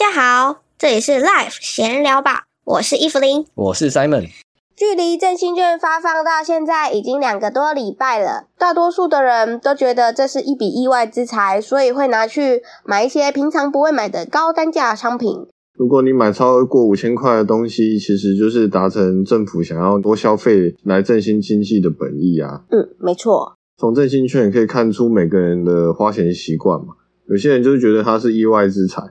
[0.00, 4.30] 家好，这里是 Life 闲聊吧，我是伊芙琳，我是 Simon。
[4.74, 15.46] 距离振兴券发放到现在已经两个多礼拜了，大多数的人都觉得这是一笔意外之财，所以会拿去买一些平常不会买的高单价商品。
[15.74, 22.62] 如果你买超过五千块的东西，其实就是达成政府想要多消费来振兴经济的本意啊。
[22.70, 23.52] 嗯，没错。
[23.76, 26.94] 从振兴券可以看出每个人的花钱习惯嘛。
[27.28, 29.02] 有些人就是觉得它是意外之财。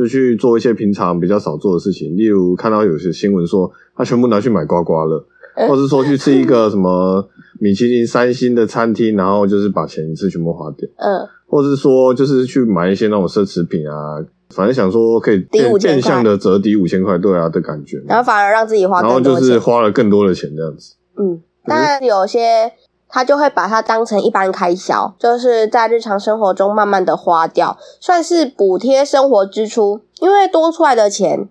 [0.00, 5.22] 就去做一些平常比较少做的事情，例如看到有些新闻说他全部拿去买刮刮乐，
[5.68, 14.24] 或是说去吃一个 什么米其林三星的餐厅，然后就是把钱一次全部花掉，嗯，或是说就是去买一些那种奢侈品啊，
[14.54, 22.72] 反正想说可以变变相的折抵五千块，对啊的感觉，然后反而让自己花，然后就是花了更多的钱这样子，嗯，但有些。
[23.10, 30.00] 他就会把它当成一般开销，就是在日常生活中慢慢的花掉，算是补贴生活支出。
[30.20, 31.48] 因为多出来的钱，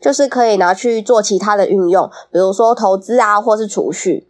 [0.00, 4.26] 就是可以拿去做其他的运用，比如说投资啊，或是储蓄。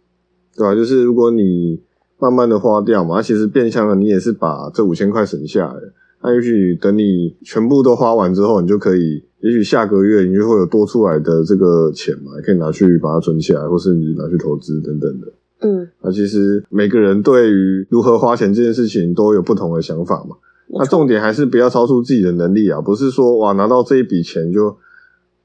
[0.55, 1.81] 对啊，就是如果你
[2.19, 5.75] 慢慢的花掉嘛，其实变相的你也是把这五千块省下来。
[6.23, 15.27] 那也许等你全部都花完之后，你就可以，也许下个月你就会有多出来的这个钱嘛，可以拿去把它存起来，或是你拿去投资等等的。
[15.63, 20.35] 嗯，那其实每个人对于如何花钱这件事情都有不同的想法嘛。
[20.73, 24.75] 那重点还是不要超出自己的能力啊，不是说哇拿到这一笔钱就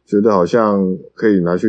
[0.06, 0.81] 觉得好像
[1.14, 1.69] 可以拿去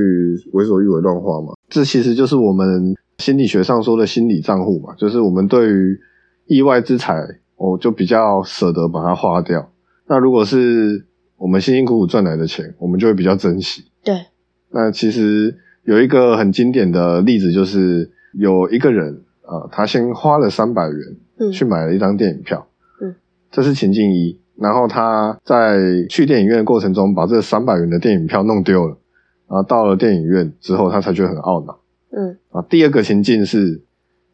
[0.53, 1.55] 为所欲为乱花嘛。
[1.67, 5.99] 这其实就是我们心理学上说的心理账户嘛，就是我们对于
[6.45, 7.15] 意外之财，
[7.57, 9.73] 我就比较舍得把它花掉。
[10.07, 13.83] 那如果是我们辛辛苦苦赚来的钱，我们就会比较珍惜。
[14.05, 14.15] 对。
[14.69, 18.09] 那其实有一个很经典的例子就是。
[18.37, 22.67] 有一个人啊，他先花了三百元去买了一张电影票，
[23.01, 23.15] 嗯，
[23.51, 24.39] 这是情境一。
[24.59, 25.77] 然后他在
[26.09, 28.97] 去电影院的过程中，把这三百元的电影票弄丢了，
[29.47, 31.79] 然后到了电影院之后，他才觉得很懊恼，
[32.11, 32.37] 嗯。
[32.49, 33.83] 啊，第二个情境是，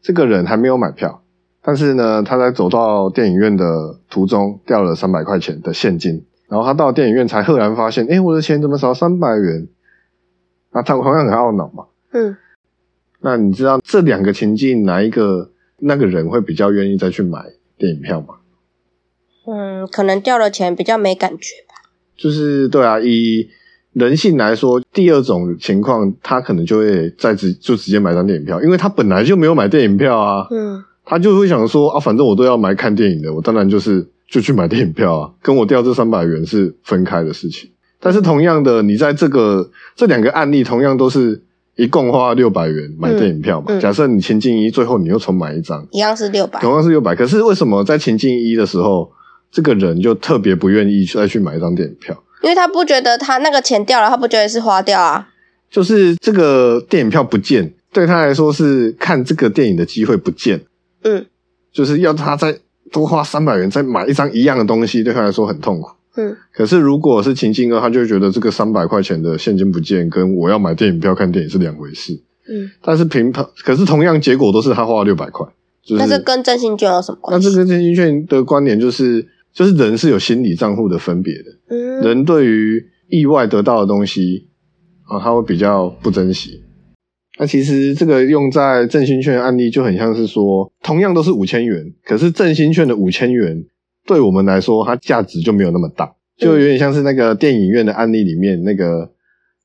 [0.00, 1.22] 这个人还没有买票，
[1.62, 9.68] 但是呢，他在走到电影院的途中掉了三百块钱的现金，然后他到电影院才赫然发现，哎，我的钱怎么少三百元？
[10.72, 12.34] 那他同样很懊恼嘛，嗯。
[13.24, 17.42] 那你知道这两个情境哪一个那个人会比较愿意再去买
[17.78, 18.34] 电影票吗？
[19.46, 21.88] 嗯，可能掉了钱比较没感觉吧。
[22.18, 23.48] 就是对啊，以
[23.94, 30.46] 人性来说，第二种情况他可能就会再直就直接买张电影票，因为他本来就没有买电影票啊。
[30.50, 37.70] 嗯，他就会想说啊，反正我都要买看电影的，我当然就是就去买电影票啊， 跟我掉这三百元是分开的事情。
[37.98, 41.40] 但是同样的，你在这个这两个案例同样都是。
[41.76, 43.78] 一共花六百元买电影票嘛？
[43.80, 47.14] 假设你情境一，最后你又重买一张，一样是六百，同样是六百。
[47.14, 49.10] 可是为什么在情境一的时候，
[49.50, 52.16] 这个人就特别不愿意再去买一张电影票？
[52.42, 55.28] 因为他不觉得他那个钱掉了，他不觉得是花掉啊。
[55.70, 60.60] 就是这个电影票不见，对他来说是看这个电影的机会不见。
[61.02, 61.26] 嗯，
[61.72, 62.56] 就是要他再
[62.92, 65.90] 多花三百元再买一张一样的东西，对他来说很痛苦。
[66.16, 72.12] 嗯，可是如果是情境二，他就觉得这个三百块钱的现金不见，跟我要买电影票看电影是两回事。
[72.48, 75.44] 嗯，但是平他，可是同样结果都是他花了六百块，
[75.82, 76.02] 就是。
[76.02, 77.48] 那这跟振兴券有什么关系？
[77.48, 81.50] 那这跟振兴券的观点就是，就是人是有心理账户的分别的。
[81.70, 84.46] 嗯，人对于意外得到的东西
[85.08, 86.62] 啊，他会比较不珍惜。
[87.40, 93.64] 那其实这个用在振兴券案例就很像是说，同样都是五千元，可是振兴券的五千元。
[94.06, 99.10] 对我们来说，它价值就没有那么大，就有点像是那个电影院的案例里面，那个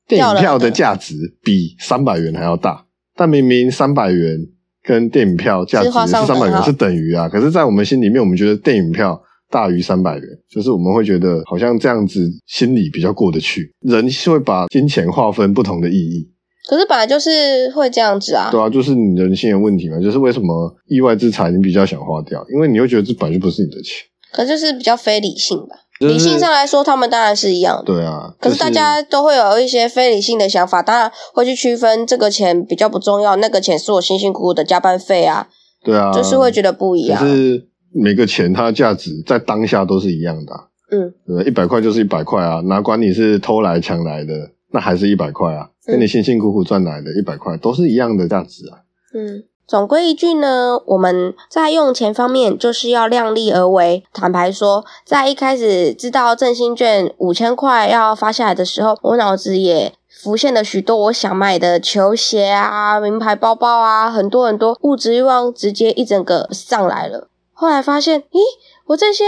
[0.08, 2.86] 电影票的价值比三百元还要大。
[3.16, 4.38] 但明明三百元
[4.82, 9.20] 跟电影票价值是三百元是等于啊，可是，在我们心里面，我们觉得电影票
[9.50, 13.70] 大于三百元，就是我们会觉得好像这样子心里比较过得去。
[13.80, 16.30] 人是会把金钱划分不同的意义，
[16.66, 18.48] 可是本来就是会这样子啊。
[18.50, 23.96] 对啊，就是你人性的问题嘛，就是为什么意外之财你比较想花掉，因为你会觉得这本来就不是你的钱。
[24.32, 27.84] 可就是比较非理性吧，理性上来说，他们当然是一样的。
[27.84, 35.48] 对啊，可是大家都会有一些非理性的想法，当然会去区分这个钱比较不重要，那个钱是我辛辛苦苦的加班费啊。
[35.82, 37.18] 对啊，就是会觉得不一样。
[37.18, 40.52] 可是每个钱它的价值在当下都是一样的。
[40.92, 44.32] 嗯，对，一百块就是一百块啊，哪管你是偷来抢来的，
[44.72, 48.78] 那还是一百块啊，跟你辛辛苦苦赚来的一百块都是一样的价值啊。
[49.14, 49.44] 嗯。
[49.70, 54.02] 总归一句呢，我们在用钱方面就是要量力而为。
[54.12, 67.28] 坦白说，在一开始知道振兴券五千块要发下来的时候，我脑子也浮现了许多我想买的球鞋啊、名牌包包啊，很多很多物质欲望直接一整个上来了。
[67.52, 68.40] 后来发现，咦，
[68.86, 69.22] 我这些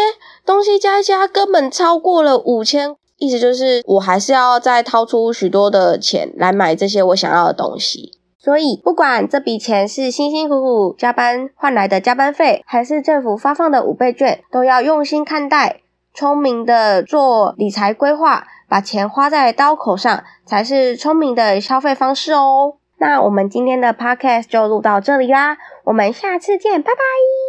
[0.44, 2.96] 东西加一加，根本超过了五千。
[3.18, 8.14] 意思就是我还是要再掏出许多的钱来买这些我想要的东西。
[8.42, 22.74] 所以，不管这笔钱是辛辛苦苦加班换来的加班费，还是政府发放的五倍券，都要用心看待，聪明的做理财规划，把钱花在刀口上，才是聪明的消费方式哦。
[22.98, 27.41] 那我们今天的 podcast 就录到这里啦，我们下次见，拜拜。